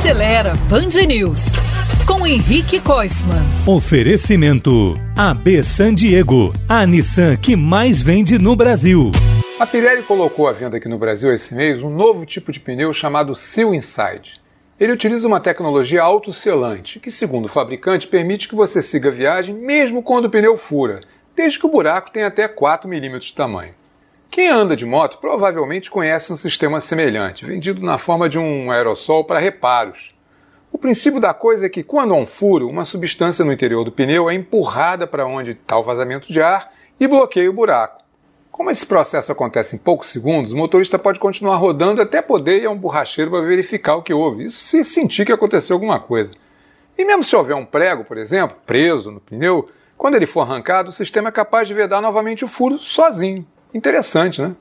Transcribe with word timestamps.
Acelera 0.00 0.54
Band 0.66 1.06
News 1.06 1.52
com 2.06 2.26
Henrique 2.26 2.80
Koifman. 2.80 3.44
Oferecimento 3.66 4.98
AB 5.14 5.62
San 5.62 5.92
Diego, 5.92 6.54
a 6.66 6.86
Nissan 6.86 7.36
que 7.36 7.54
mais 7.54 8.00
vende 8.00 8.38
no 8.38 8.56
Brasil. 8.56 9.10
A 9.60 9.66
Pirelli 9.66 10.02
colocou 10.02 10.48
à 10.48 10.52
venda 10.52 10.78
aqui 10.78 10.88
no 10.88 10.96
Brasil 10.96 11.30
esse 11.34 11.54
mês 11.54 11.82
um 11.82 11.90
novo 11.90 12.24
tipo 12.24 12.50
de 12.50 12.58
pneu 12.58 12.94
chamado 12.94 13.36
Seal 13.36 13.74
Inside. 13.74 14.40
Ele 14.80 14.92
utiliza 14.92 15.28
uma 15.28 15.38
tecnologia 15.38 16.00
autoselante, 16.00 16.98
que, 16.98 17.10
segundo 17.10 17.44
o 17.44 17.48
fabricante, 17.48 18.06
permite 18.06 18.48
que 18.48 18.54
você 18.54 18.80
siga 18.80 19.10
a 19.10 19.12
viagem 19.12 19.54
mesmo 19.54 20.02
quando 20.02 20.24
o 20.24 20.30
pneu 20.30 20.56
fura, 20.56 21.02
desde 21.36 21.58
que 21.58 21.66
o 21.66 21.70
buraco 21.70 22.10
tenha 22.10 22.28
até 22.28 22.48
4 22.48 22.88
milímetros 22.88 23.26
de 23.26 23.34
tamanho. 23.34 23.74
Quem 24.30 24.48
anda 24.48 24.76
de 24.76 24.86
moto 24.86 25.18
provavelmente 25.18 25.90
conhece 25.90 26.32
um 26.32 26.36
sistema 26.36 26.80
semelhante, 26.80 27.44
vendido 27.44 27.84
na 27.84 27.98
forma 27.98 28.28
de 28.28 28.38
um 28.38 28.70
aerossol 28.70 29.24
para 29.24 29.40
reparos. 29.40 30.14
O 30.70 30.78
princípio 30.78 31.18
da 31.18 31.34
coisa 31.34 31.66
é 31.66 31.68
que, 31.68 31.82
quando 31.82 32.14
há 32.14 32.16
um 32.16 32.24
furo, 32.24 32.68
uma 32.68 32.84
substância 32.84 33.44
no 33.44 33.52
interior 33.52 33.82
do 33.82 33.90
pneu 33.90 34.30
é 34.30 34.34
empurrada 34.34 35.04
para 35.04 35.26
onde 35.26 35.50
está 35.50 35.76
o 35.76 35.82
vazamento 35.82 36.32
de 36.32 36.40
ar 36.40 36.72
e 37.00 37.08
bloqueia 37.08 37.50
o 37.50 37.52
buraco. 37.52 38.04
Como 38.52 38.70
esse 38.70 38.86
processo 38.86 39.32
acontece 39.32 39.74
em 39.74 39.80
poucos 39.80 40.10
segundos, 40.10 40.52
o 40.52 40.56
motorista 40.56 40.96
pode 40.96 41.18
continuar 41.18 41.56
rodando 41.56 42.00
até 42.00 42.22
poder 42.22 42.62
ir 42.62 42.66
a 42.66 42.70
um 42.70 42.78
borracheiro 42.78 43.32
para 43.32 43.40
verificar 43.40 43.96
o 43.96 44.02
que 44.02 44.14
houve, 44.14 44.44
isso 44.44 44.60
se 44.60 44.84
sentir 44.84 45.26
que 45.26 45.32
aconteceu 45.32 45.74
alguma 45.74 45.98
coisa. 45.98 46.30
E 46.96 47.04
mesmo 47.04 47.24
se 47.24 47.34
houver 47.34 47.56
um 47.56 47.66
prego, 47.66 48.04
por 48.04 48.16
exemplo, 48.16 48.56
preso 48.64 49.10
no 49.10 49.18
pneu, 49.18 49.68
quando 49.98 50.14
ele 50.14 50.26
for 50.26 50.42
arrancado, 50.42 50.90
o 50.90 50.92
sistema 50.92 51.30
é 51.30 51.32
capaz 51.32 51.66
de 51.66 51.74
vedar 51.74 52.00
novamente 52.00 52.44
o 52.44 52.48
furo 52.48 52.78
sozinho. 52.78 53.44
Interessante, 53.74 54.42
né? 54.42 54.56